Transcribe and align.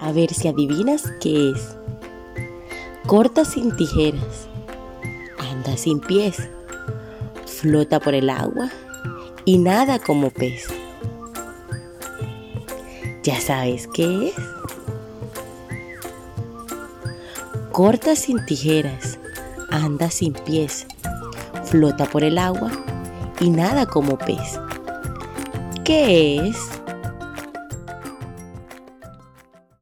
A 0.00 0.12
ver 0.12 0.32
si 0.32 0.48
adivinas 0.48 1.04
qué 1.20 1.50
es. 1.50 1.76
Corta 3.06 3.44
sin 3.44 3.76
tijeras, 3.76 4.48
anda 5.38 5.76
sin 5.76 6.00
pies, 6.00 6.36
flota 7.44 8.00
por 8.00 8.14
el 8.14 8.30
agua 8.30 8.70
y 9.44 9.58
nada 9.58 9.98
como 9.98 10.30
pez. 10.30 10.68
¿Ya 13.22 13.40
sabes 13.40 13.88
qué 13.92 14.28
es? 14.28 14.34
Corta 17.72 18.16
sin 18.16 18.44
tijeras, 18.46 19.18
anda 19.70 20.10
sin 20.10 20.32
pies, 20.32 20.86
flota 21.64 22.06
por 22.06 22.24
el 22.24 22.38
agua 22.38 22.70
y 23.40 23.50
nada 23.50 23.86
como 23.86 24.16
pez. 24.16 24.58
¿Qué 25.84 26.48
es? 26.48 26.79